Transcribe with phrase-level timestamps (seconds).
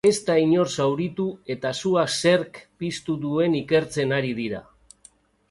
[0.09, 1.25] Ez da inor zauritu
[1.55, 4.65] eta sua zerk piztu duen ikertzen ari dira.